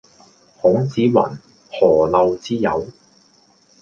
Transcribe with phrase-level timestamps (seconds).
[0.03, 0.09] 孔子
[0.99, 1.13] 云：
[1.79, 2.85] 「何陋之有？」